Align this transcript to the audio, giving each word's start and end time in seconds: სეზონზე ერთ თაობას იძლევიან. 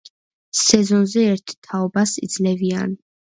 სეზონზე 0.59 1.25
ერთ 1.33 1.53
თაობას 1.69 2.15
იძლევიან. 2.29 2.99